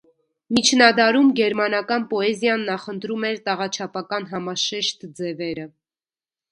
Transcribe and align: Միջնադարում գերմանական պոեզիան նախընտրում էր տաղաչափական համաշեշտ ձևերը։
Միջնադարում 0.57 1.29
գերմանական 1.39 2.07
պոեզիան 2.15 2.65
նախընտրում 2.71 3.29
էր 3.33 3.39
տաղաչափական 3.51 4.27
համաշեշտ 4.35 5.11
ձևերը։ 5.21 5.73